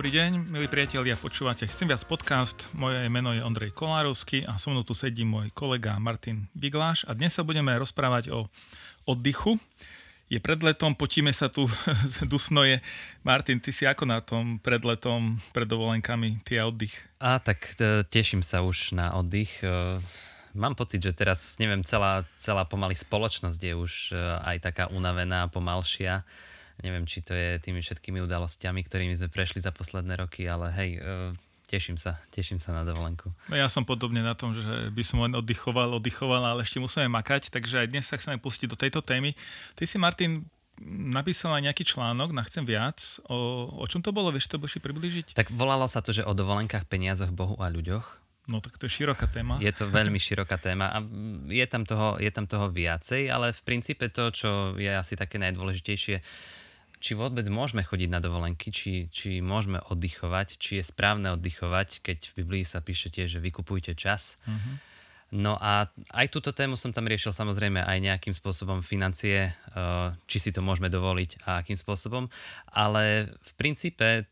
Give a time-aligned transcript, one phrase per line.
[0.00, 2.72] Dobrý deň, milí priatelia, počúvate Chcem viac podcast.
[2.72, 7.12] Moje meno je Ondrej Kolárovský a so mnou tu sedí môj kolega Martin Vigláš a
[7.12, 8.48] dnes sa budeme rozprávať o
[9.04, 9.60] oddychu.
[10.32, 11.68] Je pred letom, potíme sa tu,
[12.32, 12.80] dusno je.
[13.28, 16.96] Martin, ty si ako na tom pred letom, pred dovolenkami, ty a oddych?
[17.20, 19.60] A tak e, teším sa už na oddych.
[19.60, 20.00] E,
[20.56, 25.52] mám pocit, že teraz, neviem, celá, celá pomaly spoločnosť je už e, aj taká unavená,
[25.52, 26.24] pomalšia
[26.80, 30.90] Neviem, či to je tými všetkými udalosťami, ktorými sme prešli za posledné roky, ale hej,
[30.96, 31.00] e,
[31.68, 33.30] teším sa, teším sa na dovolenku.
[33.52, 37.06] No ja som podobne na tom, že by som len oddychoval, oddychoval, ale ešte musíme
[37.06, 39.36] makať, takže aj dnes sa chceme pustiť do tejto témy.
[39.78, 40.48] Ty si, Martin,
[40.88, 43.20] napísal aj nejaký článok na Chcem viac.
[43.28, 44.32] O, o čom to bolo?
[44.32, 45.36] Vieš to boši približiť?
[45.36, 48.20] Tak volalo sa to, že o dovolenkách, peniazoch, Bohu a ľuďoch.
[48.48, 49.60] No tak to je široká téma.
[49.62, 50.98] Je to veľmi široká téma a
[51.46, 55.38] je tam toho, je tam toho viacej, ale v princípe to, čo je asi také
[55.38, 56.18] najdôležitejšie,
[57.00, 62.18] či vôbec môžeme chodiť na dovolenky, či, či môžeme oddychovať, či je správne oddychovať, keď
[62.28, 64.36] v Biblii sa píše tiež, že vykupujte čas.
[64.44, 64.76] Uh-huh.
[65.30, 70.38] No a aj túto tému som tam riešil samozrejme aj nejakým spôsobom financie, eh, či
[70.38, 72.28] si to môžeme dovoliť a akým spôsobom,
[72.68, 74.28] ale v princípe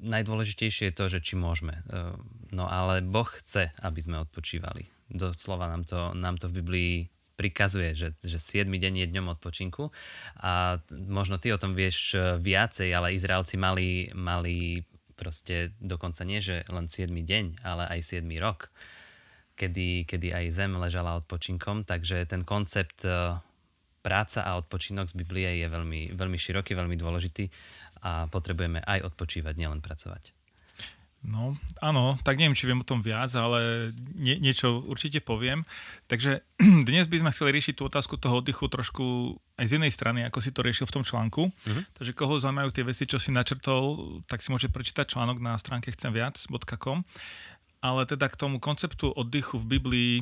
[0.00, 1.82] najdôležitejšie je to, že či môžeme.
[1.90, 2.14] Eh,
[2.54, 4.88] no ale Boh chce, aby sme odpočívali.
[5.10, 6.94] Doslova nám to, nám to v Biblii
[7.36, 9.92] prikazuje, že, že 7 deň je dňom odpočinku
[10.40, 14.80] a možno ty o tom vieš e, viacej, ale Izraelci mali, mali
[15.14, 18.72] proste dokonca nie, že len 7 deň, ale aj 7 rok,
[19.56, 23.36] kedy, kedy aj zem ležala odpočinkom, takže ten koncept e,
[24.00, 27.50] práca a odpočinok z Biblie je veľmi, veľmi široký, veľmi dôležitý
[28.06, 30.45] a potrebujeme aj odpočívať, nielen pracovať.
[31.26, 35.66] No, áno, tak neviem, či viem o tom viac, ale nie, niečo určite poviem.
[36.06, 36.46] Takže
[36.88, 40.38] dnes by sme chceli riešiť tú otázku toho oddychu trošku aj z jednej strany, ako
[40.38, 41.50] si to riešil v tom článku.
[41.50, 41.82] Uh-huh.
[41.98, 45.90] Takže koho zaujímajú tie veci, čo si načrtol, tak si môže prečítať článok na stránke
[45.90, 47.02] chcemviac.com.
[47.82, 50.12] Ale teda k tomu konceptu oddychu v Biblii,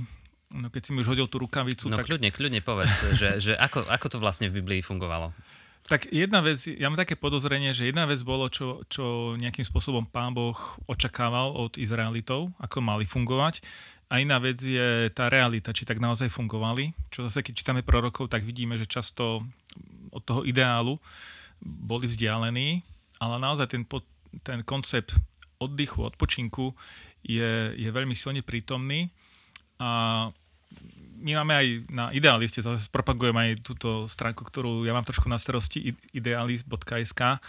[0.57, 2.09] no keď si mi už hodil tú rukavicu, no, tak...
[2.09, 5.37] kľudne, kľudne povedz, že, že ako, ako to vlastne v Biblii fungovalo.
[5.85, 10.09] Tak jedna vec, ja mám také podozrenie, že jedna vec bolo, čo, čo nejakým spôsobom
[10.09, 10.57] pán Boh
[10.89, 13.61] očakával od Izraelitov, ako mali fungovať.
[14.09, 16.97] A iná vec je tá realita, či tak naozaj fungovali.
[17.13, 19.45] Čo zase, keď čítame prorokov, tak vidíme, že často
[20.09, 20.97] od toho ideálu
[21.61, 22.81] boli vzdialení,
[23.21, 23.85] ale naozaj ten,
[24.41, 25.13] ten koncept
[25.61, 26.73] oddychu, odpočinku
[27.25, 29.13] je, je veľmi silne prítomný.
[29.77, 30.29] A
[31.25, 35.41] my máme aj na Idealiste, zase propagujem aj túto stránku, ktorú ja mám trošku na
[35.41, 37.41] starosti, idealist.sk,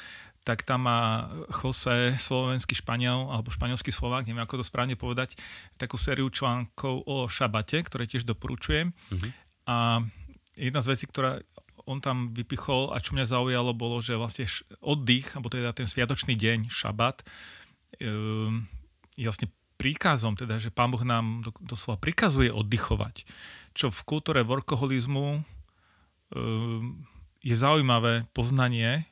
[0.45, 5.35] tak tam má Jose, slovenský Španiel, alebo španielský Slovák, neviem ako to správne povedať,
[5.75, 8.93] takú sériu článkov o šabate, ktoré tiež doporučujem.
[8.93, 9.31] Mm-hmm.
[9.67, 10.05] A
[10.55, 11.41] jedna z vecí, ktorá
[11.89, 14.45] on tam vypichol a čo mňa zaujalo, bolo, že vlastne
[14.85, 17.25] oddych, alebo teda ten sviatočný deň, šabat,
[18.01, 18.69] ehm,
[19.17, 19.49] je vlastne
[19.85, 23.21] príkazom, teda, že Pán Boh nám doslova prikazuje oddychovať
[23.75, 25.43] čo v kultúre workoholizmu
[26.31, 27.03] ehm,
[27.43, 29.03] je zaujímavé poznanie.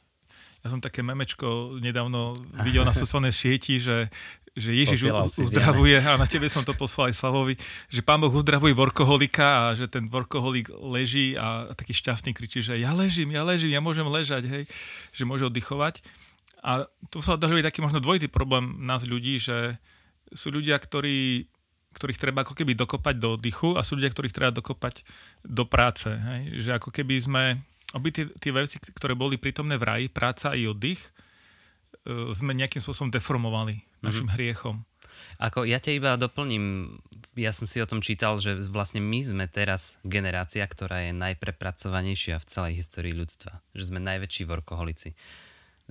[0.63, 4.07] Ja som také memečko nedávno videl na sociálnej sieti, že,
[4.55, 5.11] že Ježiš
[5.43, 7.59] uzdravuje, a na tebe som to poslal aj Slavovi,
[7.91, 12.79] že Pán Boh uzdravuje workoholika a že ten workoholik leží a taký šťastný kričí, že
[12.79, 14.63] ja ležím, ja ležím, ja môžem ležať, hej,
[15.11, 15.99] že môže oddychovať.
[16.63, 19.75] A to sa dá taký možno dvojitý problém nás ľudí, že
[20.31, 21.49] sú ľudia, ktorí
[21.93, 25.05] ktorých treba ako keby dokopať do oddychu a sú ľudia, ktorých treba dokopať
[25.45, 26.09] do práce.
[26.09, 26.65] Hej?
[26.65, 27.43] Že ako keby sme,
[27.93, 32.81] obi tie, tie veci, ktoré boli prítomné v raji, práca i oddych, e, sme nejakým
[32.81, 34.35] spôsobom deformovali našim mm-hmm.
[34.35, 34.81] hriechom.
[35.37, 36.97] Ako ja ťa iba doplním,
[37.37, 42.41] ja som si o tom čítal, že vlastne my sme teraz generácia, ktorá je najprepracovanejšia
[42.41, 43.61] v celej histórii ľudstva.
[43.77, 45.13] Že sme najväčší workoholici.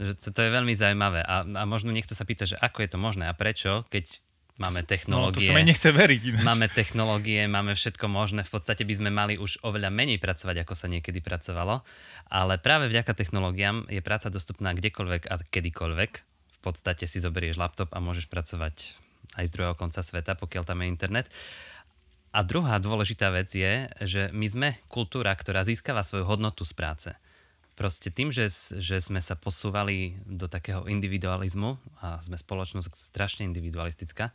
[0.01, 1.21] Že to, to je veľmi zaujímavé.
[1.21, 4.23] A, a možno niekto sa pýta, že ako je to možné a prečo, keď
[4.61, 5.49] Máme technológie.
[5.49, 6.21] No, to sa mi nechce veriť.
[6.29, 6.45] Ináč.
[6.45, 8.45] Máme technológie, máme všetko možné.
[8.45, 11.81] V podstate by sme mali už oveľa menej pracovať, ako sa niekedy pracovalo.
[12.29, 16.11] Ale práve vďaka technológiám je práca dostupná kdekoľvek a kedykoľvek.
[16.53, 18.93] V podstate si zoberieš laptop a môžeš pracovať
[19.41, 21.27] aj z druhého konca sveta, pokiaľ tam je internet.
[22.37, 27.11] A druhá dôležitá vec je, že my sme kultúra, ktorá získava svoju hodnotu z práce
[27.83, 28.47] proste tým, že,
[28.79, 34.31] že sme sa posúvali do takého individualizmu a sme spoločnosť strašne individualistická,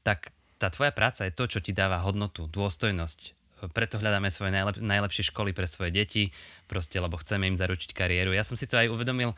[0.00, 3.36] tak tá tvoja práca je to, čo ti dáva hodnotu, dôstojnosť.
[3.76, 6.32] Preto hľadáme svoje najlep- najlepšie školy pre svoje deti,
[6.64, 8.32] proste, lebo chceme im zaručiť kariéru.
[8.32, 9.36] Ja som si to aj uvedomil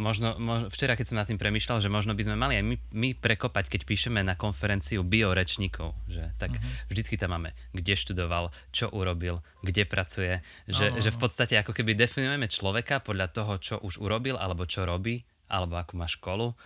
[0.00, 2.76] možno, možno, včera, keď som nad tým premyšľal, že možno by sme mali aj my,
[2.96, 6.88] my prekopať, keď píšeme na konferenciu biorečníkov, že tak uh-huh.
[6.88, 11.02] vždycky tam máme, kde študoval, čo urobil, kde pracuje, že, uh-huh.
[11.02, 15.20] že v podstate ako keby definujeme človeka podľa toho, čo už urobil alebo čo robí
[15.52, 16.56] alebo akú máš školu.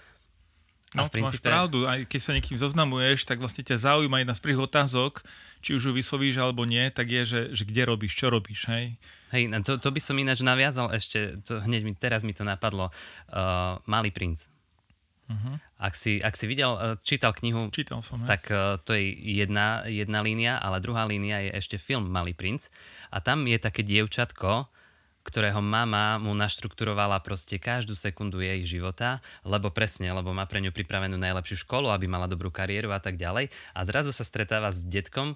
[0.96, 1.44] No, a v princípe...
[1.44, 1.84] máš pravdu.
[1.84, 5.20] Aj keď sa niekým zoznamuješ, tak vlastne ťa zaujíma jedna z prvých otázok,
[5.60, 8.96] či už ju vyslovíš alebo nie, tak je, že, že kde robíš, čo robíš, hej?
[9.36, 12.48] Hej, no to, to by som ináč naviazal ešte, to, hneď mi, teraz mi to
[12.48, 12.88] napadlo.
[13.28, 14.48] Uh, Malý princ.
[15.26, 15.58] Uh-huh.
[15.82, 19.82] Ak, si, ak si videl, uh, čítal knihu, Čítal som, tak uh, to je jedna,
[19.90, 22.70] jedna línia, ale druhá línia je ešte film Malý princ.
[23.10, 24.70] A tam je také dievčatko,
[25.26, 30.70] ktorého mama mu naštrukturovala proste každú sekundu jej života, lebo presne, lebo má pre ňu
[30.70, 33.50] pripravenú najlepšiu školu, aby mala dobrú kariéru a tak ďalej.
[33.74, 35.34] A zrazu sa stretáva s detkom,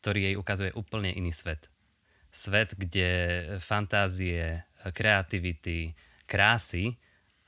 [0.00, 1.72] ktorý jej ukazuje úplne iný svet.
[2.28, 3.08] Svet, kde
[3.58, 5.96] fantázie, kreativity,
[6.28, 6.94] krásy,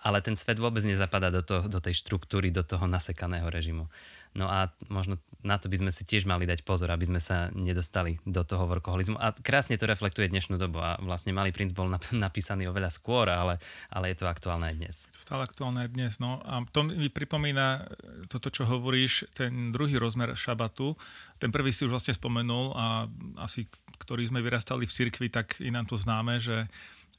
[0.03, 3.87] ale ten svet vôbec nezapadá do, to, do tej štruktúry, do toho nasekaného režimu.
[4.35, 7.51] No a možno na to by sme si tiež mali dať pozor, aby sme sa
[7.53, 9.19] nedostali do toho workoholizmu.
[9.19, 13.59] A krásne to reflektuje dnešnú dobu a vlastne Malý princ bol napísaný oveľa skôr, ale,
[13.91, 14.97] ale je to aktuálne aj dnes.
[15.11, 16.41] Je to stále aktuálne aj dnes, no.
[16.47, 17.91] A to mi pripomína
[18.31, 20.95] toto, čo hovoríš, ten druhý rozmer šabatu.
[21.43, 23.11] Ten prvý si už vlastne spomenul a
[23.43, 23.67] asi,
[24.01, 26.71] ktorí sme vyrastali v cirkvi, tak je nám to známe, že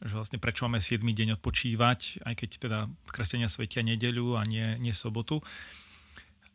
[0.01, 4.79] že vlastne prečo máme 7 deň odpočívať, aj keď teda kresťania svetia nedeľu a nie,
[4.81, 5.43] nie sobotu.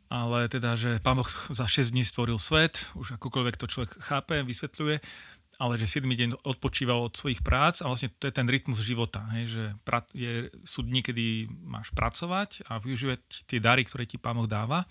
[0.09, 4.41] Ale teda, že Pán Boh za 6 dní stvoril svet, už akokoľvek to človek chápe,
[4.41, 5.05] vysvetľuje,
[5.59, 9.27] ale že 7 deň odpočíval od svojich prác a vlastne to je ten rytmus života,
[9.37, 9.65] hej, že
[10.15, 10.33] je,
[10.63, 13.21] sú dni, kedy máš pracovať a využívať
[13.51, 14.87] tie dary, ktoré ti Pán Boh dáva,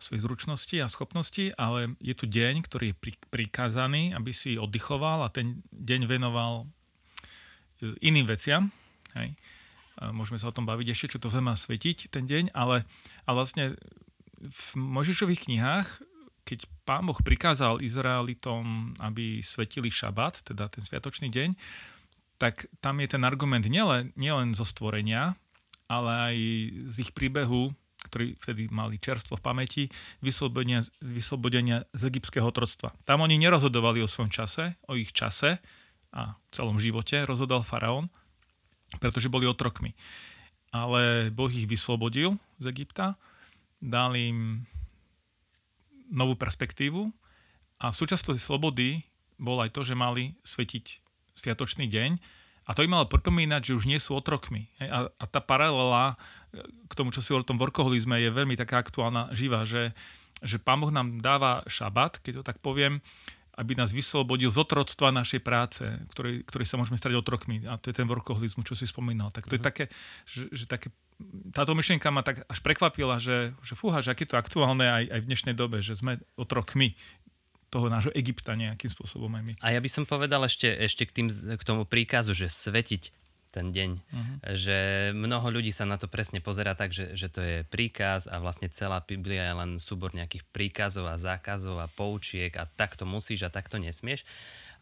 [0.00, 5.32] svoje zručnosti a schopnosti, ale je tu deň, ktorý je prikázaný, aby si oddychoval a
[5.32, 6.66] ten deň venoval
[8.00, 8.68] iným veciam.
[9.16, 9.34] Hej.
[10.16, 12.88] Môžeme sa o tom baviť ešte, čo to zem má svetiť ten deň, ale,
[13.28, 13.76] ale vlastne
[14.40, 15.88] v Možišových knihách,
[16.48, 21.52] keď pán Boh prikázal Izraelitom, aby svetili šabat, teda ten sviatočný deň,
[22.40, 25.36] tak tam je ten argument nielen, nielen zo stvorenia,
[25.92, 26.36] ale aj
[26.88, 27.68] z ich príbehu,
[28.08, 29.84] ktorí vtedy mali čerstvo v pamäti,
[30.24, 32.96] vyslobodenia, vyslobodenia z egyptského otroctva.
[33.04, 35.60] Tam oni nerozhodovali o svojom čase, o ich čase
[36.10, 38.10] a celom živote rozhodol faraón,
[38.98, 39.94] pretože boli otrokmi.
[40.70, 43.18] Ale Boh ich vyslobodil z Egypta
[43.82, 44.66] dal im
[46.10, 47.10] novú perspektívu
[47.80, 49.06] a súčasťou slobody
[49.40, 50.84] bol aj to, že mali svetiť
[51.32, 52.10] sviatočný deň
[52.68, 54.68] a to im malo pripomínať, že už nie sú otrokmi.
[54.78, 56.14] A, a tá paralela
[56.54, 59.96] e, k tomu, čo si o tom workoholizme, je veľmi taká aktuálna, živá, že,
[60.44, 63.00] že Pán Boh nám dáva šabat, keď to tak poviem,
[63.56, 65.82] aby nás vyslobodil z otroctva našej práce,
[66.14, 67.66] ktorý, ktorý sa môžeme stať otrokmi.
[67.66, 69.34] A to je ten workoholizmus, čo si spomínal.
[69.34, 69.58] Tak to uh-huh.
[69.58, 69.68] je mhm.
[69.68, 69.84] také,
[70.24, 70.88] že, že také,
[71.52, 75.20] táto myšlienka ma tak až prekvapila, že, že fúha, že aké to aktuálne aj, aj
[75.20, 76.96] v dnešnej dobe, že sme otrokmi
[77.70, 79.52] toho nášho Egypta nejakým spôsobom aj my.
[79.62, 83.19] A ja by som povedal ešte, ešte k, tým, k tomu príkazu, že svetiť
[83.50, 83.90] ten deň.
[83.98, 84.36] Uh-huh.
[84.54, 84.78] Že
[85.14, 88.70] mnoho ľudí sa na to presne pozera tak, že, že to je príkaz a vlastne
[88.70, 93.54] celá Biblia je len súbor nejakých príkazov a zákazov a poučiek a takto musíš a
[93.54, 94.22] takto nesmieš.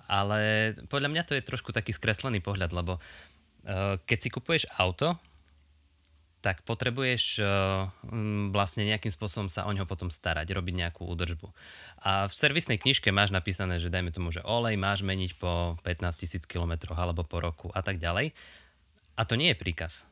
[0.09, 5.21] Ale podľa mňa to je trošku taký skreslený pohľad, lebo uh, keď si kupuješ auto,
[6.39, 7.91] tak potrebuješ uh,
[8.55, 11.51] vlastne nejakým spôsobom sa o ňo potom starať, robiť nejakú údržbu.
[12.07, 16.23] A v servisnej knižke máš napísané, že dajme tomu, že olej máš meniť po 15
[16.23, 18.31] tisíc kilometroch alebo po roku a tak ďalej.
[19.19, 20.07] A to nie je príkaz.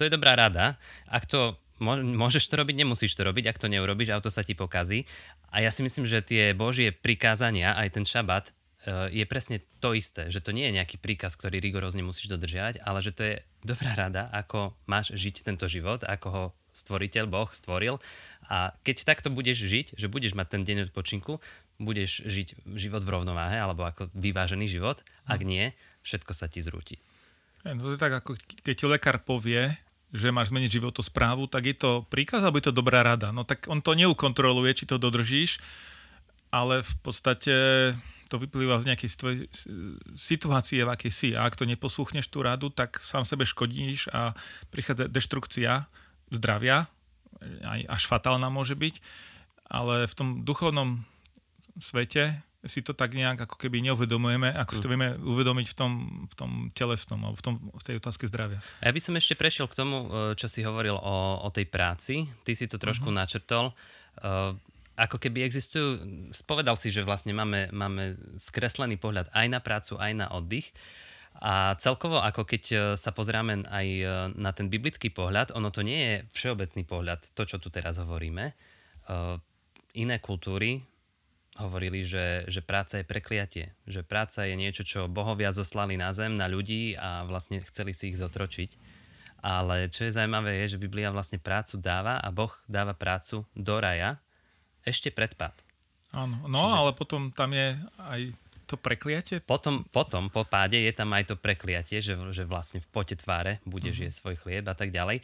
[0.00, 0.80] To je dobrá rada.
[1.04, 3.52] Ak to môžeš to robiť, nemusíš to robiť.
[3.52, 5.04] Ak to neurobiš, auto sa ti pokazí.
[5.52, 8.56] A ja si myslím, že tie božie prikázania, aj ten šabat,
[8.86, 12.98] je presne to isté, že to nie je nejaký príkaz, ktorý rigorózne musíš dodržiavať, ale
[13.02, 13.34] že to je
[13.66, 17.96] dobrá rada, ako máš žiť tento život, ako ho stvoriteľ, Boh stvoril.
[18.46, 21.40] A keď takto budeš žiť, že budeš mať ten deň odpočinku,
[21.80, 25.00] budeš žiť život v rovnováhe, alebo ako vyvážený život.
[25.24, 25.72] Ak nie,
[26.04, 27.00] všetko sa ti zrúti.
[27.66, 29.74] No to je tak, ako keď ti lekár povie,
[30.14, 33.34] že máš zmeniť životosprávu, tak je to príkaz, alebo je to dobrá rada.
[33.34, 35.58] No tak on to neukontroluje, či to dodržíš,
[36.54, 37.54] ale v podstate
[38.26, 39.38] to vyplýva z nejakej tvojej
[40.18, 41.28] situácie, v akej si.
[41.32, 44.34] A ak to neposúchneš tú radu, tak sám sebe škodíš a
[44.74, 45.86] prichádza deštrukcia
[46.34, 46.90] zdravia,
[47.62, 48.98] aj až fatálna môže byť.
[49.66, 51.02] Ale v tom duchovnom
[51.78, 54.92] svete si to tak nejak ako keby neuvedomujeme, ako si to mm.
[54.92, 55.92] vieme uvedomiť v tom,
[56.26, 58.58] v tom telesnom alebo v, tom, v tej otázke zdravia.
[58.82, 61.70] A ja by som ešte prešiel k tomu, e, čo si hovoril o, o tej
[61.70, 62.26] práci.
[62.42, 63.22] Ty si to trošku uh-huh.
[63.22, 63.70] načrtol.
[64.96, 66.00] Ako keby existujú,
[66.32, 70.72] spovedal si, že vlastne máme, máme skreslený pohľad aj na prácu, aj na oddych.
[71.36, 74.04] A celkovo, ako keď e, sa pozrieme aj e,
[74.40, 78.44] na ten biblický pohľad, ono to nie je všeobecný pohľad, to, čo tu teraz hovoríme.
[78.48, 78.54] E,
[80.00, 80.80] iné kultúry
[81.60, 86.36] hovorili, že, že práca je prekliatie, že práca je niečo, čo bohovia zoslali na zem,
[86.36, 88.76] na ľudí a vlastne chceli si ich zotročiť.
[89.44, 93.76] Ale čo je zaujímavé, je, že Biblia vlastne prácu dáva a Boh dáva prácu do
[93.76, 94.16] raja
[94.86, 95.52] ešte pred pád.
[96.14, 96.76] Áno, no Čiže...
[96.78, 98.20] ale potom tam je aj
[98.66, 99.38] to prekliatie?
[99.42, 103.62] Potom, potom, po páde je tam aj to prekliatie, že, že vlastne v pote tváre
[103.62, 104.06] budeš mm-hmm.
[104.10, 105.22] jesť svoj chlieb a tak ďalej.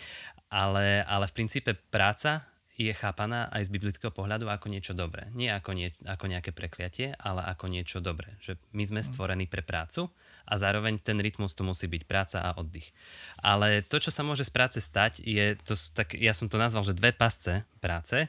[0.53, 2.47] Ale, ale v princípe práca
[2.89, 5.31] je chápaná aj z biblického pohľadu ako niečo dobré.
[5.37, 8.35] Nie ako, nie, ako nejaké prekliatie, ale ako niečo dobré.
[8.43, 9.09] Že my sme mhm.
[9.13, 10.11] stvorení pre prácu
[10.49, 12.91] a zároveň ten rytmus tu musí byť práca a oddych.
[13.39, 16.83] Ale to, čo sa môže z práce stať, je, to, tak ja som to nazval,
[16.83, 18.27] že dve pasce práce,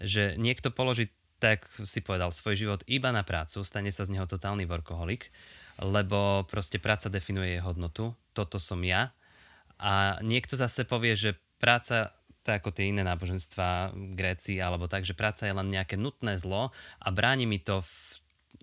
[0.00, 4.28] že niekto položí tak si povedal, svoj život iba na prácu, stane sa z neho
[4.28, 5.32] totálny workoholik,
[5.80, 9.16] lebo proste práca definuje jej hodnotu, toto som ja.
[9.80, 15.16] A niekto zase povie, že práca tak ako tie iné náboženstva, Gréci alebo tak, že
[15.16, 17.92] práca je len nejaké nutné zlo a bráni mi to v,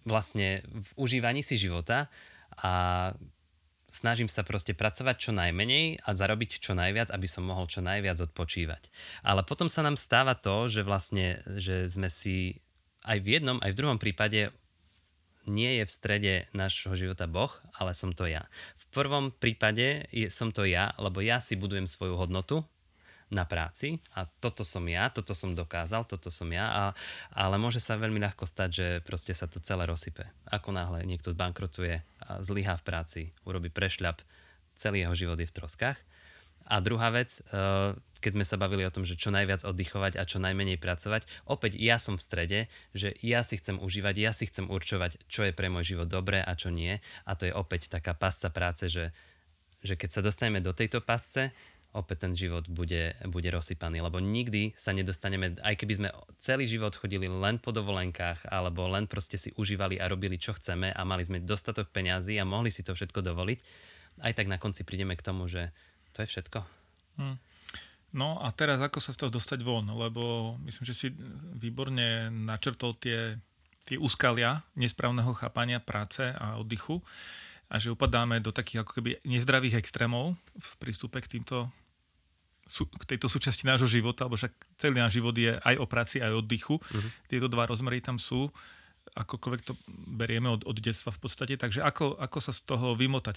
[0.10, 2.10] vlastne v užívaní si života
[2.58, 3.14] a
[3.88, 8.18] snažím sa proste pracovať čo najmenej a zarobiť čo najviac, aby som mohol čo najviac
[8.20, 8.90] odpočívať.
[9.24, 12.60] Ale potom sa nám stáva to, že vlastne, že sme si
[13.08, 14.52] aj v jednom, aj v druhom prípade
[15.48, 18.52] nie je v strede nášho života Boh, ale som to ja.
[18.76, 22.68] V prvom prípade som to ja, lebo ja si budujem svoju hodnotu
[23.28, 26.84] na práci a toto som ja, toto som dokázal, toto som ja, a,
[27.36, 30.24] ale môže sa veľmi ľahko stať, že proste sa to celé rozsype.
[30.48, 34.24] Ako náhle niekto zbankrotuje a zlyhá v práci, urobí prešľap,
[34.80, 36.00] celý jeho život je v troskách.
[36.68, 40.28] A druhá vec, eh, keď sme sa bavili o tom, že čo najviac oddychovať a
[40.28, 42.60] čo najmenej pracovať, opäť ja som v strede,
[42.92, 46.44] že ja si chcem užívať, ja si chcem určovať, čo je pre môj život dobré
[46.44, 47.00] a čo nie.
[47.24, 49.16] A to je opäť taká pasca práce, že,
[49.80, 51.56] že keď sa dostaneme do tejto pasce,
[51.96, 56.94] opäť ten život bude, bude rozsypaný, lebo nikdy sa nedostaneme, aj keby sme celý život
[56.94, 61.24] chodili len po dovolenkách, alebo len proste si užívali a robili, čo chceme a mali
[61.24, 63.60] sme dostatok peňazí a mohli si to všetko dovoliť,
[64.22, 65.72] aj tak na konci prídeme k tomu, že
[66.14, 66.60] to je všetko.
[67.18, 67.38] Hmm.
[68.16, 71.08] No a teraz ako sa z toho dostať von, lebo myslím, že si
[71.60, 73.36] výborne načrtol tie,
[73.84, 77.04] tie úskalia nesprávneho chápania práce a oddychu
[77.68, 81.68] a že upadáme do takých ako keby nezdravých extrémov v prístupe k týmto
[82.68, 86.36] k tejto súčasti nášho života, lebo však celý náš život je aj o práci, aj
[86.36, 86.76] o oddychu.
[86.76, 87.10] Uh-huh.
[87.32, 88.52] Tieto dva rozmery tam sú,
[89.16, 91.56] akokoľvek to berieme od, od detstva v podstate.
[91.56, 93.36] Takže ako, ako sa z toho vymotať,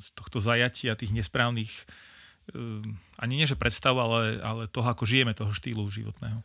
[0.00, 1.72] z tohto zajatia tých nesprávnych,
[2.56, 6.40] um, ani nie že predstav, ale, ale toho, ako žijeme, toho štýlu životného?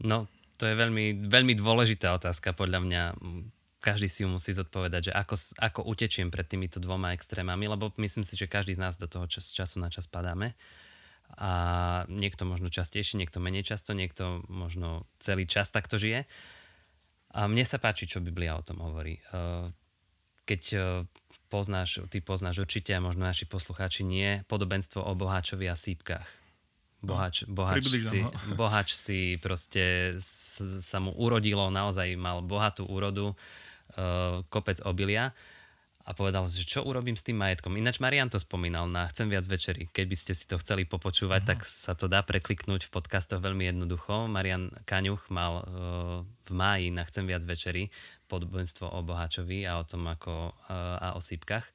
[0.00, 0.24] No,
[0.56, 3.02] to je veľmi, veľmi dôležitá otázka podľa mňa
[3.78, 8.26] každý si ju musí zodpovedať, že ako, ako utečiem pred týmito dvoma extrémami, lebo myslím
[8.26, 10.58] si, že každý z nás do toho čas, času na čas padáme.
[11.38, 11.50] A
[12.08, 16.24] niekto možno častejšie, niekto menej často, niekto možno celý čas takto žije.
[17.36, 19.20] A mne sa páči, čo Biblia o tom hovorí.
[20.48, 20.62] Keď
[21.52, 26.47] poznáš, ty poznáš určite a možno naši poslucháči nie, podobenstvo o boháčovi a sípkach
[26.98, 28.30] Bohač, no, bohač, si, no.
[28.60, 33.38] bohač si proste sa mu urodilo, naozaj mal bohatú úrodu,
[33.94, 35.30] uh, kopec obilia
[36.08, 37.76] a povedal, že čo urobím s tým majetkom.
[37.76, 39.92] Ináč Marian to spomínal na Chcem viac večeri.
[39.92, 41.50] Keby ste si to chceli popočúvať, uh-huh.
[41.52, 44.24] tak sa to dá prekliknúť v podcastoch veľmi jednoducho.
[44.24, 45.64] Marian Kaňuch mal uh,
[46.24, 47.92] v máji na Chcem viac večeri
[48.26, 51.68] podobenstvo o bohačovi a o tom ako, uh, a o sípkach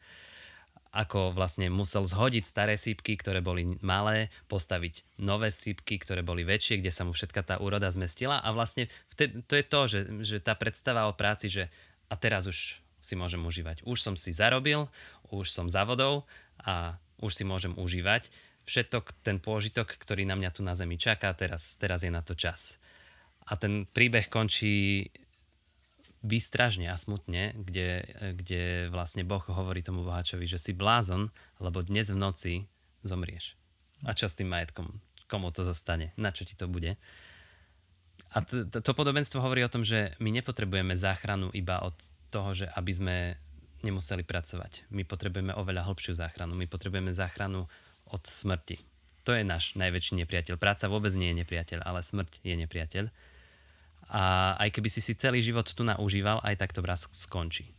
[0.93, 6.79] ako vlastne musel zhodiť staré sípky, ktoré boli malé, postaviť nové sípky, ktoré boli väčšie,
[6.79, 10.37] kde sa mu všetka tá úroda zmestila a vlastne vtedy, to je to, že, že
[10.45, 11.73] tá predstava o práci, že
[12.07, 13.81] a teraz už si môžem užívať.
[13.89, 14.85] Už som si zarobil,
[15.33, 16.29] už som za vodou
[16.61, 18.29] a už si môžem užívať
[18.63, 22.37] všetok ten pôžitok, ktorý na mňa tu na zemi čaká, teraz, teraz je na to
[22.37, 22.79] čas.
[23.43, 25.11] A ten príbeh končí
[26.23, 28.07] výstražne a smutne, kde,
[28.39, 31.27] kde vlastne Boh hovorí tomu bohačovi, že si blázon,
[31.59, 32.53] lebo dnes v noci
[33.03, 33.59] zomrieš.
[34.07, 35.03] A čo s tým majetkom?
[35.27, 36.15] Komu to zostane?
[36.15, 36.95] Na čo ti to bude?
[38.33, 41.93] A to, to, to podobenstvo hovorí o tom, že my nepotrebujeme záchranu iba od
[42.33, 43.15] toho, že aby sme
[43.83, 44.89] nemuseli pracovať.
[44.89, 46.55] My potrebujeme oveľa hĺbšiu záchranu.
[46.55, 47.67] My potrebujeme záchranu
[48.09, 48.79] od smrti.
[49.27, 50.55] To je náš najväčší nepriateľ.
[50.59, 53.05] Práca vôbec nie je nepriateľ, ale smrť je nepriateľ.
[54.09, 57.71] A aj keby si si celý život tu naužíval, aj tak to raz skončí.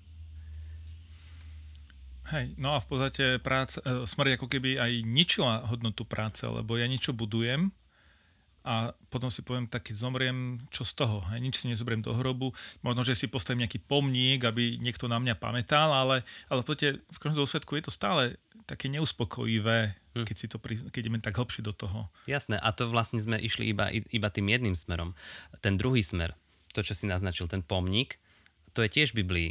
[2.33, 6.81] Hej, no a v podstate práca, e, smrť ako keby aj ničila hodnotu práce, lebo
[6.81, 7.69] ja niečo budujem
[8.64, 11.21] a potom si poviem, tak keď zomriem, čo z toho?
[11.28, 12.57] Hej, nič si nezoberiem do hrobu.
[12.81, 16.88] Možno, že si postavím nejaký pomník, aby niekto na mňa pamätal, ale, ale v podstate
[17.04, 20.25] v každom dôsledku je to stále také neuspokojivé, hm.
[20.25, 22.09] keď, si to, keď ideme tak hlbšie do toho.
[22.25, 25.12] Jasné, a to vlastne sme išli iba, iba tým jedným smerom.
[25.61, 26.33] Ten druhý smer,
[26.73, 28.18] to, čo si naznačil, ten pomník,
[28.75, 29.50] to je tiež v Biblii.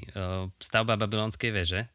[0.60, 1.88] Stavba babylonskej veže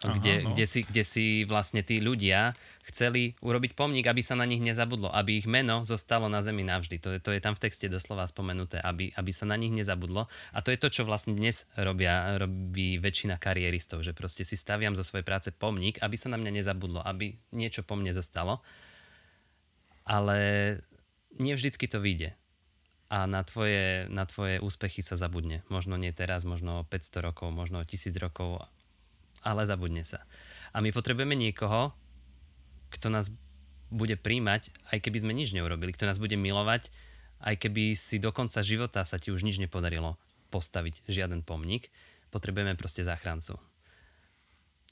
[0.00, 0.56] Aha, kde, no.
[0.56, 2.56] kde, si, kde si vlastne tí ľudia
[2.88, 6.96] chceli urobiť pomník, aby sa na nich nezabudlo, aby ich meno zostalo na zemi navždy.
[7.04, 10.24] To je, to je tam v texte doslova spomenuté, aby, aby sa na nich nezabudlo.
[10.56, 14.96] A to je to, čo vlastne dnes robia, robí väčšina kariéristov, že proste si staviam
[14.96, 18.64] zo svojej práce pomník, aby sa na mňa nezabudlo, aby niečo po mne zostalo.
[20.08, 20.40] Ale
[21.36, 22.32] nie vždycky to vyjde
[23.10, 25.66] a na tvoje, na tvoje úspechy sa zabudne.
[25.66, 28.62] Možno nie teraz, možno 500 rokov, možno 1000 rokov,
[29.40, 30.24] ale zabudne sa.
[30.70, 31.90] A my potrebujeme niekoho,
[32.94, 33.32] kto nás
[33.90, 36.92] bude príjmať, aj keby sme nič neurobili, kto nás bude milovať,
[37.42, 40.20] aj keby si do konca života sa ti už nič nepodarilo
[40.54, 41.90] postaviť žiaden pomník,
[42.30, 43.58] potrebujeme proste záchrancu.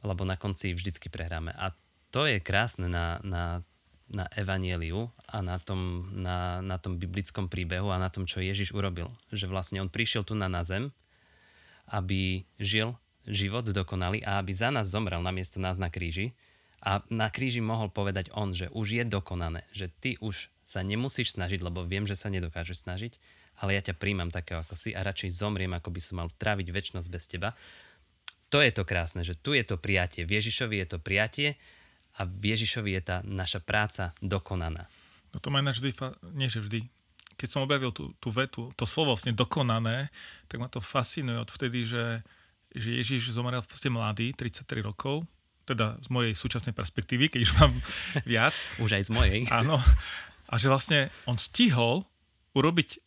[0.02, 1.50] Lebo na konci vždycky prehráme.
[1.55, 1.75] A
[2.14, 3.62] to je krásne na, na
[4.09, 8.73] na evanieliu a na tom, na, na tom biblickom príbehu a na tom, čo Ježiš
[8.73, 9.12] urobil.
[9.28, 10.88] Že vlastne on prišiel tu na, na zem,
[11.93, 12.97] aby žil
[13.29, 16.33] život dokonalý a aby za nás zomrel namiesto nás na kríži.
[16.79, 21.35] A na kríži mohol povedať on, že už je dokonané, že ty už sa nemusíš
[21.35, 23.19] snažiť, lebo viem, že sa nedokážeš snažiť,
[23.59, 26.71] ale ja ťa príjmam takého, ako si a radšej zomriem, ako by som mal tráviť
[26.71, 27.59] väčšnosť bez teba.
[28.55, 30.23] To je to krásne, že tu je to prijatie.
[30.23, 31.59] V Ježišovi je to prijatie
[32.15, 34.87] a v Ježišovi je tá naša práca dokonaná.
[35.35, 35.93] No to ma ináč vždy,
[36.33, 36.87] nie že vždy,
[37.39, 40.11] keď som objavil tú, tú vetu, to slovo vlastne dokonané,
[40.51, 42.23] tak ma to fascinuje od vtedy, že,
[42.75, 45.25] že Ježiš zomrel v podstate mladý, 33 rokov,
[45.65, 47.73] teda z mojej súčasnej perspektívy, keď už mám
[48.31, 48.55] viac.
[48.81, 49.41] už aj z mojej.
[49.53, 49.77] Áno.
[50.49, 52.09] A že vlastne on stihol
[52.57, 53.01] urobiť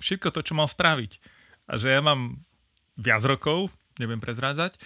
[0.00, 1.20] všetko to, čo mal spraviť.
[1.68, 2.40] A že ja mám
[2.96, 3.68] viac rokov,
[4.00, 4.76] neviem prezrádzať,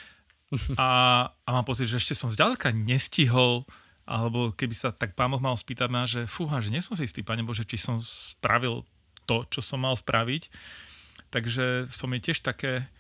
[0.75, 0.89] a,
[1.31, 3.63] a mám pocit, že ešte som zďaleka nestihol
[4.11, 7.07] alebo keby sa tak pán Boh mal spýtať na, že fúha, že nie som si
[7.07, 8.83] istý, Pane Bože, či som spravil
[9.23, 10.51] to, čo som mal spraviť.
[11.31, 12.91] Takže som je tiež také,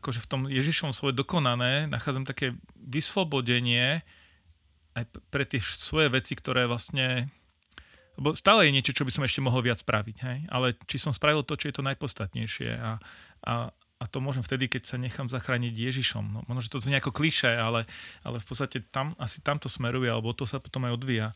[0.00, 4.00] akože v tom Ježišovom svoje dokonané, nachádzam také vyslobodenie
[4.96, 7.30] aj pre tie svoje veci, ktoré vlastne
[8.20, 10.38] lebo stále je niečo, čo by som ešte mohol viac spraviť, hej?
[10.52, 13.00] ale či som spravil to, čo je to najpodstatnejšie a,
[13.48, 16.24] a, a to môžem vtedy, keď sa nechám zachrániť Ježišom.
[16.28, 17.88] No, možno, že to znie ako kliše, ale,
[18.20, 21.28] ale v podstate tam, asi tamto smeruje, alebo to sa potom aj odvíja.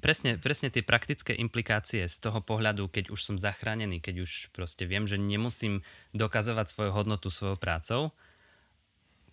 [0.00, 4.88] Presne, presne tie praktické implikácie z toho pohľadu, keď už som zachránený, keď už proste
[4.88, 5.84] viem, že nemusím
[6.16, 8.16] dokazovať svoju hodnotu svojou prácou,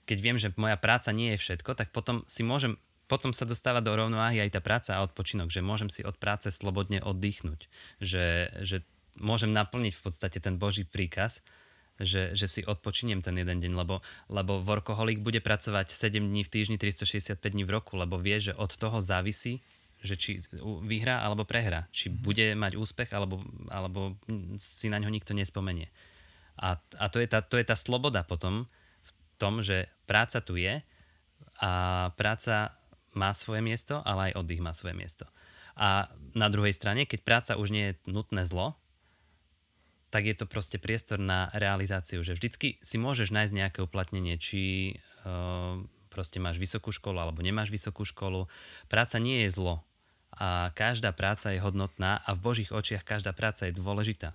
[0.03, 2.75] keď viem, že moja práca nie je všetko, tak potom si môžem
[3.07, 6.49] potom sa dostáva do rovnováhy aj tá práca a odpočinok, že môžem si od práce
[6.49, 7.67] slobodne oddychnúť,
[7.99, 8.81] že, že
[9.19, 11.43] môžem naplniť v podstate ten Boží príkaz,
[12.01, 14.01] že, že si odpočiniem ten jeden deň, lebo,
[14.31, 18.57] lebo workoholik bude pracovať 7 dní v týždni, 365 dní v roku, lebo vie, že
[18.57, 19.61] od toho závisí,
[20.03, 20.43] že či
[20.83, 22.23] vyhrá alebo prehrá, či mm-hmm.
[22.23, 23.39] bude mať úspech alebo,
[23.71, 24.19] alebo
[24.59, 25.87] si na ňo nikto nespomenie.
[26.59, 28.67] A, a to, je tá, to je tá sloboda potom
[29.01, 30.83] v tom, že práca tu je
[31.63, 31.71] a
[32.19, 32.75] práca
[33.15, 35.25] má svoje miesto, ale aj oddych má svoje miesto.
[35.73, 38.77] A na druhej strane, keď práca už nie je nutné zlo,
[40.13, 44.93] tak je to proste priestor na realizáciu, že vždycky si môžeš nájsť nejaké uplatnenie, či
[45.25, 45.81] uh,
[46.13, 48.45] proste máš vysokú školu alebo nemáš vysokú školu.
[48.85, 49.81] Práca nie je zlo
[50.37, 54.33] a každá práca je hodnotná a v Božích očiach každá práca je dôležitá.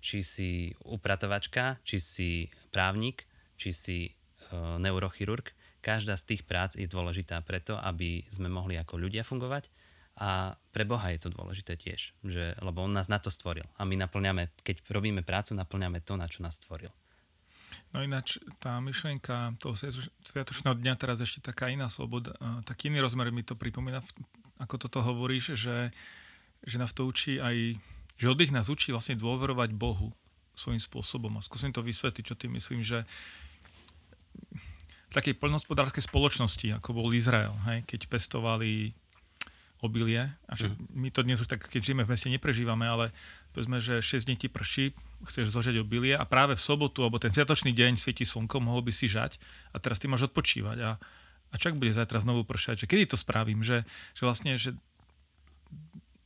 [0.00, 0.50] Či si
[0.84, 2.30] upratovačka, či si
[2.68, 3.24] právnik,
[3.56, 5.52] či si uh, neurochirurg,
[5.84, 9.68] každá z tých prác je dôležitá preto, aby sme mohli ako ľudia fungovať
[10.14, 13.66] a pre Boha je to dôležité tiež, že, lebo On nás na to stvoril.
[13.74, 16.90] A my naplňame, keď robíme prácu, naplňame to, na čo nás stvoril.
[17.90, 19.74] No ináč tá myšlienka toho
[20.22, 24.02] sviatočného dňa teraz ešte taká iná sloboda, taký iný rozmer mi to pripomína,
[24.58, 25.90] ako toto hovoríš, že,
[26.62, 27.78] že nás to učí aj,
[28.18, 30.14] že oddych nás učí vlastne dôverovať Bohu
[30.54, 31.34] svojím spôsobom.
[31.36, 33.02] A skúsim to vysvetliť, čo tým myslím, že
[35.10, 38.94] v takej poľnohospodárskej spoločnosti, ako bol Izrael, hej, keď pestovali
[39.84, 40.32] obilie.
[40.48, 40.96] A že mm.
[40.96, 43.12] my to dnes už tak, keď žijeme v meste, neprežívame, ale
[43.52, 44.96] povedzme, že 6 dní ti prší,
[45.28, 48.90] chceš zožať obilie a práve v sobotu, alebo ten sviatočný deň svieti slnko, mohol by
[48.90, 49.36] si žať
[49.70, 50.78] a teraz ty máš odpočívať.
[50.82, 50.90] A,
[51.54, 52.82] a čak bude zajtra znovu pršať?
[52.82, 53.62] Že kedy to spravím?
[53.62, 54.74] Že, že vlastne, že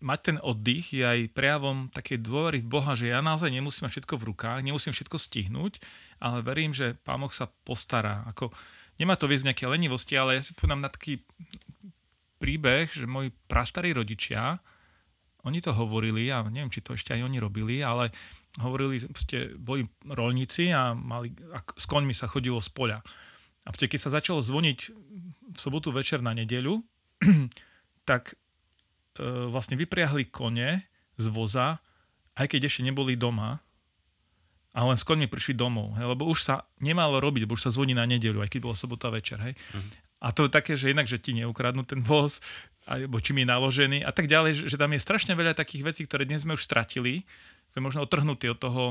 [0.00, 4.00] mať ten oddych je aj prejavom takej dôvery v Boha, že ja naozaj nemusím mať
[4.00, 5.82] všetko v rukách, nemusím všetko stihnúť,
[6.22, 8.24] ale verím, že Pán sa postará.
[8.30, 8.48] Ako,
[8.96, 11.20] nemá to viesť nejaké lenivosti, ale ja si povedám na taký
[12.38, 14.62] príbeh, že moji prastarí rodičia,
[15.46, 18.10] oni to hovorili, a neviem, či to ešte aj oni robili, ale
[18.58, 22.98] hovorili, že boli rolníci a, mali, a s koňmi sa chodilo z poľa.
[23.68, 24.78] A keď sa začalo zvoniť
[25.52, 26.80] v sobotu večer na nedeľu,
[28.08, 28.34] tak e,
[29.52, 30.80] vlastne vypriahli kone
[31.20, 31.76] z voza,
[32.40, 33.60] aj keď ešte neboli doma,
[34.76, 37.74] a len s koňmi prišli domov, hej, lebo už sa nemalo robiť, lebo už sa
[37.74, 39.40] zvoní na nedeľu, aj keď bola sobota večer.
[39.42, 39.58] Hej.
[39.58, 39.90] Uh-huh.
[40.22, 42.38] A to je také, že inak, že ti neukradnú ten voz,
[42.86, 46.02] alebo čím je naložený a tak ďalej, že, že tam je strašne veľa takých vecí,
[46.06, 47.26] ktoré dnes sme už stratili,
[47.74, 48.82] sme možno otrhnutí od toho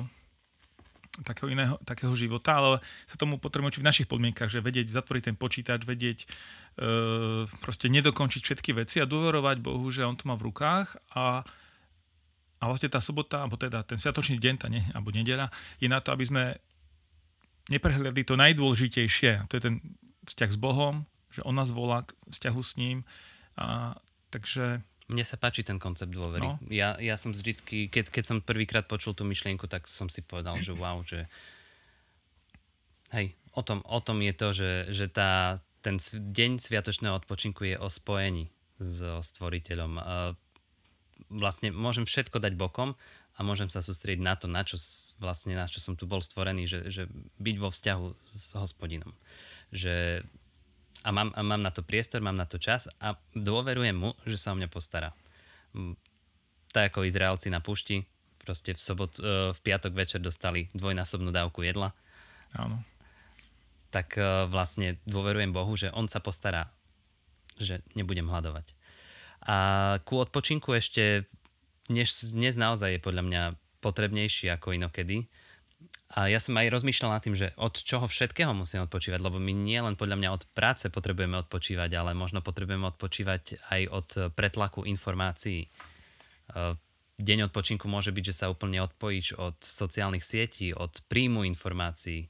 [1.25, 2.77] takého iného, takého života, ale
[3.09, 6.27] sa tomu potrebujeme učiť v našich podmienkach, že vedieť zatvoriť ten počítač, vedieť e,
[7.61, 11.41] proste nedokončiť všetky veci a dôverovať Bohu, že On to má v rukách a,
[12.61, 15.49] a vlastne tá sobota, alebo teda ten sviatočný deň, tá ne, alebo nedeľa,
[15.81, 16.43] je na to, aby sme
[17.67, 19.49] neprehľadli to najdôležitejšie.
[19.49, 19.75] To je ten
[20.27, 23.03] vzťah s Bohom, že On nás volá k vzťahu s ním.
[23.57, 23.97] A,
[24.29, 26.43] takže mne sa páči ten koncept dôvery.
[26.43, 26.59] No.
[26.67, 30.59] Ja, ja som vždycky, keď, keď som prvýkrát počul tú myšlienku, tak som si povedal,
[30.59, 31.31] že wow, že
[33.15, 37.79] hej, o tom, o tom je to, že, že tá, ten deň sviatočného odpočinku je
[37.79, 39.97] o spojení so stvoriteľom.
[41.31, 42.99] Vlastne môžem všetko dať bokom
[43.37, 44.75] a môžem sa sústrediť na to, na čo,
[45.23, 47.03] vlastne, na čo som tu bol stvorený, že, že
[47.39, 49.15] byť vo vzťahu s hospodinom.
[49.71, 50.27] Že
[51.03, 54.39] a mám, a mám na to priestor, mám na to čas a dôverujem mu, že
[54.39, 55.13] sa o mňa postará.
[56.73, 58.01] Tak ako Izraelci na pušti,
[58.41, 61.91] proste v, sobot, e, v piatok večer dostali dvojnásobnú dávku jedla.
[62.55, 62.79] Áno.
[63.91, 66.71] Tak e, vlastne dôverujem Bohu, že on sa postará,
[67.59, 68.71] že nebudem hľadovať.
[69.47, 69.57] A
[70.07, 71.27] ku odpočinku ešte
[71.87, 73.41] dnes, dnes naozaj je podľa mňa
[73.79, 75.27] potrebnejší ako inokedy,
[76.07, 79.51] a ja som aj rozmýšľal nad tým, že od čoho všetkého musím odpočívať, lebo my
[79.51, 84.87] nie len podľa mňa od práce potrebujeme odpočívať, ale možno potrebujeme odpočívať aj od pretlaku
[84.87, 85.67] informácií.
[85.67, 85.69] E,
[87.19, 92.27] deň odpočinku môže byť, že sa úplne odpojíš od sociálnych sietí, od príjmu informácií, e,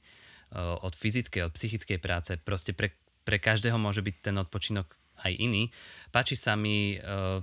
[0.58, 2.34] od fyzickej, od psychickej práce.
[2.34, 4.90] Proste pre, pre každého môže byť ten odpočinok
[5.22, 5.70] aj iný.
[6.10, 7.40] Páči sa mi e,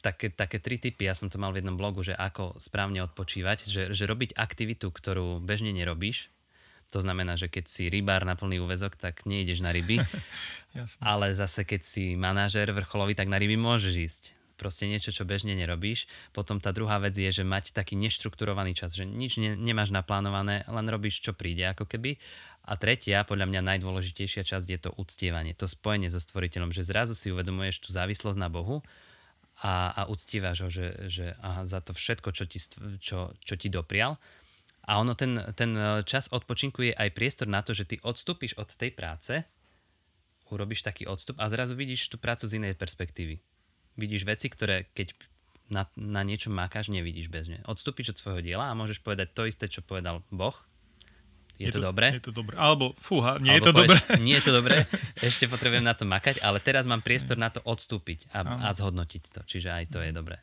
[0.00, 3.68] také, také tri typy, ja som to mal v jednom blogu, že ako správne odpočívať,
[3.68, 6.32] že, že robiť aktivitu, ktorú bežne nerobíš,
[6.90, 10.02] to znamená, že keď si rybár na plný úvezok, tak nejdeš na ryby,
[11.12, 14.24] ale zase keď si manažer vrcholový, tak na ryby môžeš ísť.
[14.58, 16.04] Proste niečo, čo bežne nerobíš.
[16.36, 20.68] Potom tá druhá vec je, že mať taký neštrukturovaný čas, že nič ne, nemáš naplánované,
[20.68, 22.20] len robíš, čo príde ako keby.
[22.68, 27.16] A tretia, podľa mňa najdôležitejšia časť je to uctievanie, to spojenie so stvoriteľom, že zrazu
[27.16, 28.84] si uvedomuješ tú závislosť na Bohu
[29.60, 32.58] a, a uctívaš ho, že, že aha, za to všetko, čo ti,
[33.00, 34.16] čo, čo ti doprial.
[34.88, 38.56] A ono, ten, ten e, čas odpočinku je aj priestor na to, že ty odstúpiš
[38.56, 39.44] od tej práce,
[40.50, 43.38] urobíš taký odstup a zrazu vidíš tú prácu z inej perspektívy.
[43.94, 45.14] Vidíš veci, ktoré keď
[45.70, 47.62] na, na niečo makáš, nevidíš bežne.
[47.70, 50.56] Odstúpiš od svojho diela a môžeš povedať to isté, čo povedal Boh,
[51.60, 52.08] je, je to, to dobré?
[52.16, 52.56] Je to dobré.
[52.56, 53.98] Alebo fúha, nie Alebo je to dobré.
[54.24, 54.76] Nie je to dobré,
[55.28, 59.22] ešte potrebujem na to makať, ale teraz mám priestor na to odstúpiť a, a zhodnotiť
[59.28, 59.40] to.
[59.44, 60.40] Čiže aj to je dobré.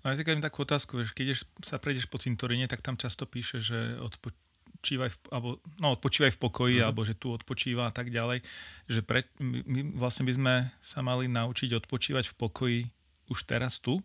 [0.00, 3.60] No ja si takú otázku, že keď sa prejdeš po cintoríne, tak tam často píše,
[3.60, 6.84] že odpočívaj v, alebo, no, odpočívaj v pokoji, mm.
[6.88, 8.40] alebo že tu odpočíva a tak ďalej.
[8.88, 12.80] Že pre, my vlastne by sme sa mali naučiť odpočívať v pokoji
[13.28, 14.00] už teraz tu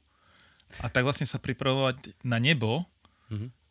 [0.83, 2.83] a tak vlastne sa pripravovať na nebo,
[3.31, 3.63] mm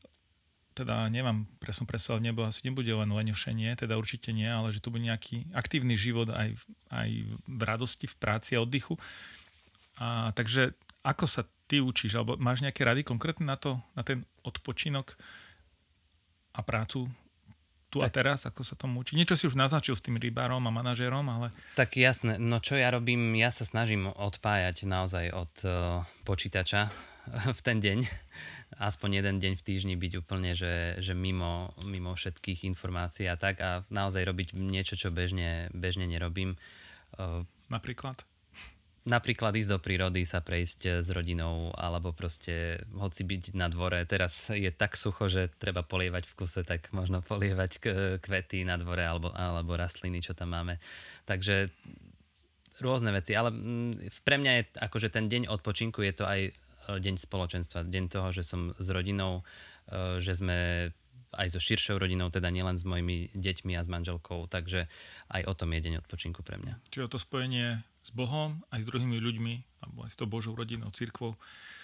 [0.75, 4.91] teda nemám presnú predstavu, nebo asi nebude len lenešenie, teda určite nie, ale že to
[4.91, 6.59] bude nejaký aktívny život aj,
[6.91, 7.09] aj
[7.47, 8.99] v radosti, v práci a oddychu.
[10.03, 10.75] A, takže
[11.07, 15.15] ako sa ty učíš, alebo máš nejaké rady konkrétne na to, na ten odpočinok
[16.55, 17.07] a prácu
[17.95, 19.15] tu tak, a teraz, ako sa tomu učí?
[19.15, 21.55] Niečo si už naznačil s tým rybárom a manažérom, ale...
[21.79, 27.14] Tak jasné, no čo ja robím, ja sa snažím odpájať naozaj od uh, počítača
[27.59, 28.05] v ten deň,
[28.79, 33.61] aspoň jeden deň v týždni byť úplne, že, že mimo, mimo všetkých informácií a tak
[33.65, 36.57] a naozaj robiť niečo, čo bežne, bežne nerobím.
[37.73, 38.23] Napríklad?
[39.05, 44.01] Napríklad ísť do prírody, sa prejsť s rodinou, alebo proste hoci byť na dvore.
[44.09, 47.85] Teraz je tak sucho, že treba polievať v kuse, tak možno polievať
[48.25, 50.81] kvety na dvore alebo, alebo rastliny, čo tam máme.
[51.29, 51.69] Takže
[52.81, 56.51] rôzne veci, ale mm, pre mňa je akože ten deň odpočinku je to aj
[56.89, 59.47] deň spoločenstva, deň toho, že som s rodinou,
[59.89, 60.91] e, že sme
[61.35, 64.87] aj so širšou rodinou, teda nielen s mojimi deťmi a s manželkou, takže
[65.35, 66.79] aj o tom je deň odpočinku pre mňa.
[66.95, 70.93] Čiže to spojenie s Bohom, aj s druhými ľuďmi, alebo aj s tou Božou rodinou,
[70.95, 71.35] církvou.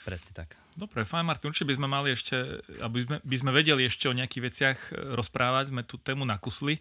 [0.07, 0.57] Presne tak.
[0.79, 4.17] Dobre, fajn Martin, určite by sme mali ešte, aby sme, by sme vedeli ešte o
[4.17, 6.81] nejakých veciach e, rozprávať, sme tú tému nakusli,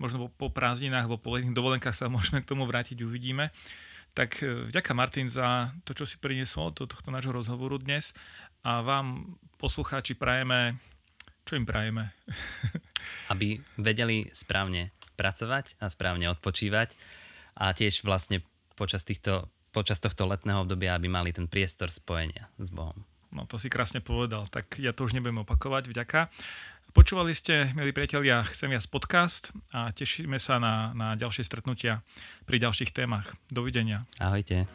[0.00, 3.52] možno po, po prázdninách alebo po letných dovolenkách sa môžeme k tomu vrátiť, uvidíme.
[4.14, 8.14] Tak e, vďaka Martin za to, čo si priniesol do tohto nášho rozhovoru dnes
[8.62, 10.78] a vám poslucháči prajeme,
[11.42, 12.14] čo im prajeme?
[13.34, 16.94] Aby vedeli správne pracovať a správne odpočívať
[17.58, 18.46] a tiež vlastne
[18.78, 23.06] počas, týchto, počas tohto letného obdobia, aby mali ten priestor spojenia s Bohom.
[23.34, 26.30] No to si krásne povedal, tak ja to už nebudem opakovať, vďaka.
[26.94, 32.06] Počúvali ste, milí priatelia, Chcem viac podcast a tešíme sa na, na ďalšie stretnutia
[32.46, 33.34] pri ďalších témach.
[33.50, 34.06] Dovidenia.
[34.22, 34.70] Ahojte.